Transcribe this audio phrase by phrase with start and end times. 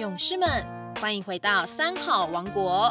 [0.00, 0.48] 勇士们，
[0.98, 2.90] 欢迎回到三好王国。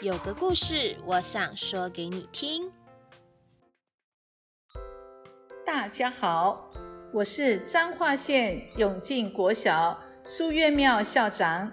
[0.00, 2.72] 有个故事，我想说给你听。
[5.62, 6.70] 大家好，
[7.12, 11.70] 我是彰化县永靖国小苏月庙校长。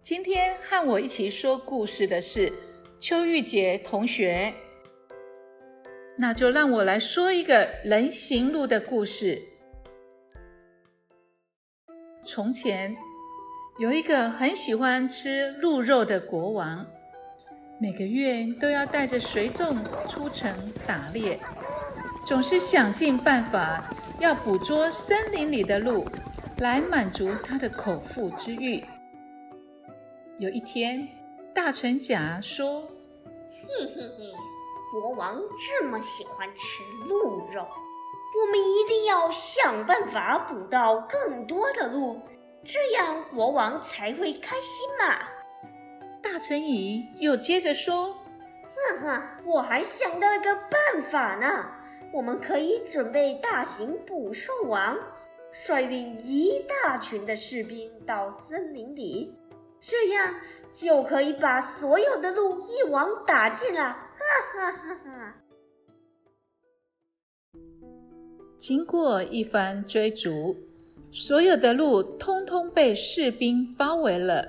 [0.00, 2.50] 今天和我一起说故事的是
[2.98, 4.54] 邱玉洁同学。
[6.16, 9.42] 那就让我来说一个人行路的故事。
[12.24, 12.96] 从前
[13.78, 16.86] 有一个很喜欢吃鹿肉的国王，
[17.78, 19.76] 每个月都要带着随从
[20.08, 20.50] 出城
[20.86, 21.38] 打猎，
[22.24, 26.06] 总是想尽办法要捕捉森林里的鹿，
[26.56, 28.82] 来满足他的口腹之欲。
[30.38, 31.06] 有一天，
[31.54, 32.80] 大臣甲说
[33.52, 34.32] ：“嘿嘿嘿。”
[34.90, 42.22] 国王这么喜欢吃鹿肉，我们一定要想办法捕到更多的鹿，
[42.66, 45.18] 这样国王才会开心嘛。
[46.22, 48.12] 大臣乙又接着说
[48.92, 51.66] ：“哈哈，我还想到一个办法呢，
[52.12, 54.98] 我们可以准备大型捕兽网，
[55.52, 59.32] 率领一大群的士兵到森林里，
[59.80, 60.34] 这样
[60.72, 63.82] 就可以把所有的鹿一网打尽了。”
[64.18, 65.34] 哈哈哈哈！
[68.58, 70.56] 经过一番追逐，
[71.10, 74.46] 所有的路通通被士兵包围了。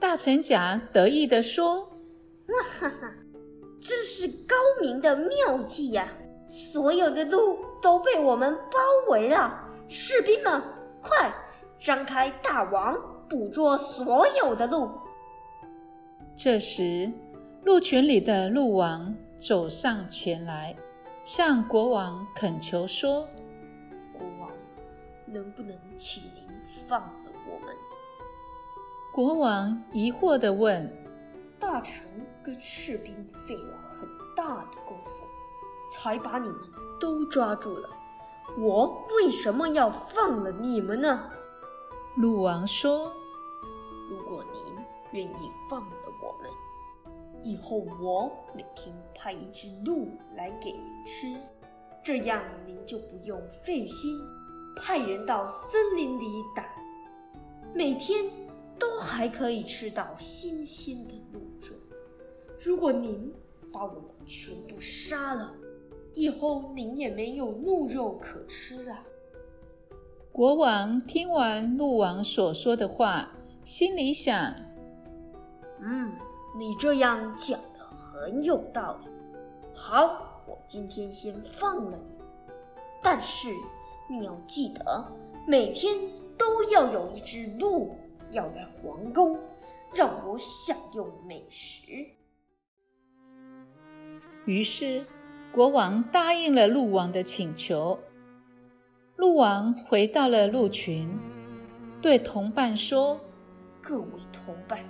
[0.00, 1.80] 大臣甲得意地说
[2.48, 3.12] ：“哇哈哈，
[3.80, 6.12] 这是高明的妙计呀！
[6.48, 8.78] 所有的路都被我们包
[9.10, 10.62] 围了，士兵们，
[11.00, 11.32] 快
[11.80, 12.98] 张开大网，
[13.28, 14.90] 捕捉所有的鹿！”
[16.36, 17.10] 这时。
[17.64, 20.74] 鹿群里的鹿王走上前来，
[21.24, 23.30] 向国王恳求说：“国王，
[25.26, 26.48] 能不能请您
[26.88, 27.74] 放了我们？”
[29.12, 30.90] 国王疑惑地问
[31.60, 32.04] ：“大臣
[32.42, 33.14] 跟士兵
[33.46, 35.26] 费了很大的功夫，
[35.90, 36.58] 才把你们
[36.98, 37.88] 都抓住了，
[38.58, 41.30] 我为什么要放了你们呢？”
[42.16, 43.12] 鹿王说
[44.10, 44.76] ：“如果您
[45.12, 46.50] 愿意放了我们。”
[47.44, 51.36] 以后我每天派一只鹿来给您吃，
[52.00, 54.16] 这样您就不用费心
[54.76, 56.24] 派人到森林里
[56.54, 56.64] 打，
[57.74, 58.24] 每天
[58.78, 61.74] 都还可以吃到新鲜的鹿肉。
[62.60, 63.32] 如果您
[63.72, 65.52] 把我们全部杀了，
[66.14, 68.98] 以后您也没有鹿肉可吃了。
[70.30, 73.30] 国王听完鹿王所说的话，
[73.64, 74.54] 心里想：
[75.80, 76.12] 嗯。
[76.54, 79.08] 你这样讲的很有道理。
[79.74, 82.14] 好，我今天先放了你，
[83.02, 83.48] 但是
[84.08, 85.12] 你要记得，
[85.46, 85.96] 每天
[86.36, 87.96] 都要有一只鹿
[88.30, 89.38] 要来皇宫，
[89.94, 92.06] 让我享用美食。
[94.44, 95.04] 于是，
[95.52, 97.98] 国王答应了鹿王的请求。
[99.16, 101.08] 鹿王回到了鹿群，
[102.00, 103.20] 对同伴说
[103.80, 104.80] ：“各位同伴。”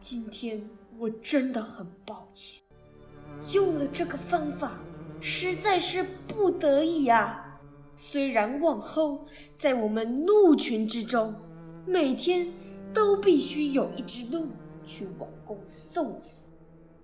[0.00, 2.60] 今天我真的很抱歉，
[3.52, 4.72] 用了这个方法
[5.20, 7.45] 实在是不得已啊。
[7.96, 9.26] 虽然往后
[9.58, 11.34] 在我们鹿群之中，
[11.86, 12.46] 每天
[12.94, 14.46] 都必须有一只鹿
[14.84, 16.36] 去王宫送死，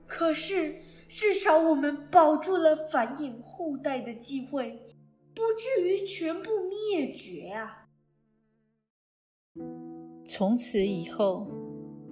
[0.07, 0.77] 可是
[1.09, 4.81] 至少我们保住了繁衍后代的机会，
[5.35, 7.87] 不至于全部灭绝啊。
[10.25, 11.51] 从此以后。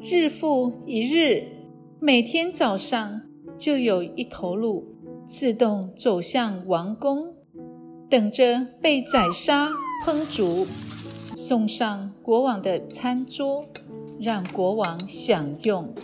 [0.03, 1.47] 日复一日，
[2.01, 3.21] 每天早上
[3.59, 4.95] 就有一头鹿
[5.27, 7.37] 自动走向王宫，
[8.11, 9.71] 等着被宰杀
[10.05, 10.67] 烹煮，
[11.37, 13.65] 送上国王的餐桌，
[14.19, 15.95] 让国王享用。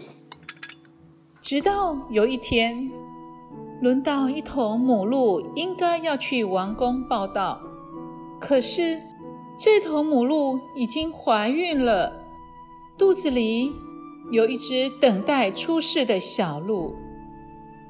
[1.42, 2.88] 直到有一天，
[3.82, 7.60] 轮到一头母鹿应该要去王宫报道，
[8.40, 9.02] 可是
[9.58, 12.12] 这头母鹿已经怀孕了，
[12.96, 13.72] 肚子里。
[14.32, 16.96] 有一只等待出世的小鹿，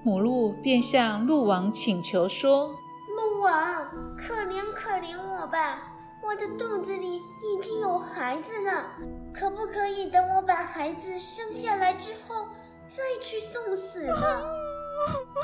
[0.03, 2.71] 母鹿便向鹿王请求说
[3.17, 5.83] ：“鹿王，可怜可怜我吧！
[6.23, 8.87] 我的肚子里已经有孩子了，
[9.33, 12.47] 可不可以等我把孩子生下来之后
[12.89, 14.43] 再去送死呢？”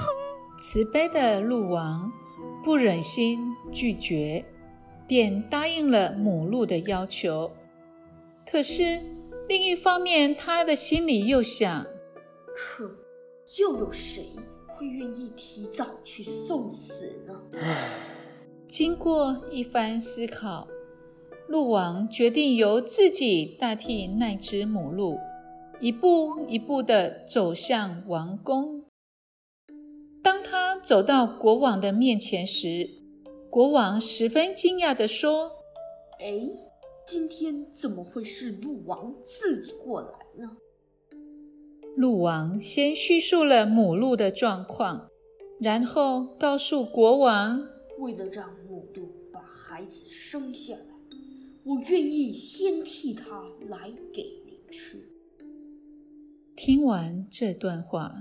[0.60, 2.12] 慈悲的鹿王
[2.62, 4.44] 不忍心拒绝，
[5.06, 7.50] 便答应了母鹿的要求。
[8.48, 9.00] 可是。
[9.48, 11.84] 另一方面，他的心里又想：
[12.54, 12.88] 可
[13.58, 14.30] 又有谁
[14.76, 17.40] 会愿意提早去送死呢？
[18.66, 20.66] 经过一番思考，
[21.46, 25.19] 鹿王决定由自己代替那只母鹿，
[25.80, 28.84] 一步一步的走向王宫。
[30.22, 32.88] 当他走到国王的面前时，
[33.50, 35.50] 国王十分惊讶的说
[36.20, 36.48] ：“哎，
[37.06, 40.56] 今天怎么会是鹿王自己过来呢？”
[41.96, 45.08] 鹿王先叙述了母鹿的状况，
[45.60, 47.66] 然后告诉国王
[48.00, 50.82] ：“为了让母鹿把孩子生下来。”
[51.64, 55.00] 我愿意先替他来给您吃。
[56.56, 58.12] 听完这段话，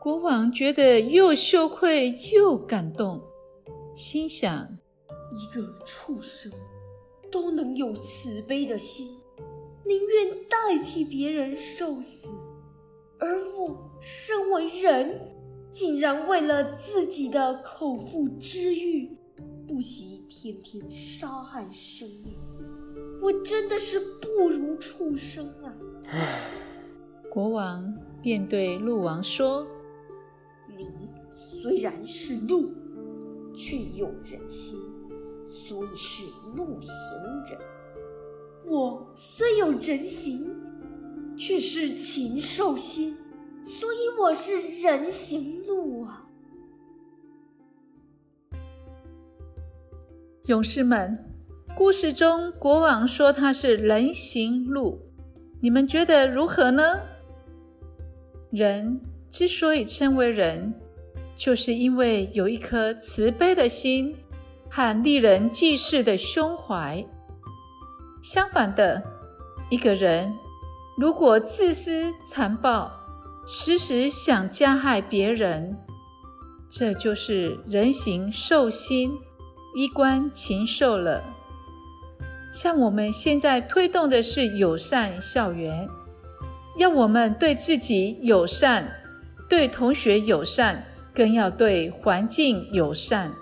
[0.00, 3.20] 国王觉得又羞愧又感动，
[3.94, 4.76] 心想：
[5.30, 6.50] 一个畜生
[7.30, 9.06] 都能有慈悲的心，
[9.86, 12.28] 宁愿代替别人受死，
[13.24, 15.18] 而我身为人，
[15.72, 19.16] 竟然为了自己的口腹之欲，
[19.66, 22.36] 不惜天天杀害生命。
[23.22, 25.74] 我真的是不如畜生啊！
[27.30, 29.66] 国王便对鹿王说
[30.76, 31.08] ：“你
[31.62, 32.70] 虽然是鹿，
[33.54, 34.78] 却有人心，
[35.46, 36.24] 所以是
[36.54, 36.92] 鹿行
[37.48, 37.58] 人；
[38.66, 40.54] 我虽有人形，
[41.36, 43.16] 却是禽兽心，
[43.62, 46.26] 所以我是人形鹿啊！”
[50.46, 51.30] 勇士们。
[51.76, 54.96] 故事中，国王说他是人形鹿，
[55.60, 57.00] 你们觉得如何呢？
[58.52, 60.72] 人之所以称为人，
[61.34, 64.14] 就是因为有一颗慈悲的心
[64.70, 67.04] 和令人济世的胸怀。
[68.22, 69.02] 相反的，
[69.68, 70.32] 一个人
[70.96, 72.90] 如果自私残暴，
[73.48, 75.76] 时时想加害别人，
[76.70, 79.12] 这就是人形兽心，
[79.74, 81.22] 衣冠禽兽了。
[82.52, 85.88] 像我们现在推动的是友善校园，
[86.78, 88.88] 要我们对自己友善，
[89.48, 93.32] 对同学友善，更要对环境友善。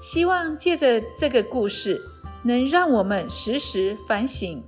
[0.00, 2.00] 希望借着这个故事，
[2.42, 4.62] 能让我们时时反省，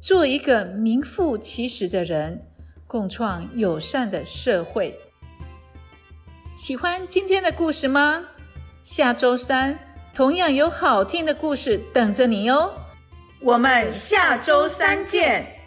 [0.00, 2.40] 做一个名副其实的人，
[2.86, 4.98] 共创友善的社会。
[6.56, 8.24] 喜欢今天的故事吗？
[8.82, 9.78] 下周三。
[10.14, 12.72] 同样有好听的故事等着你哦，
[13.40, 15.57] 我们下周三见。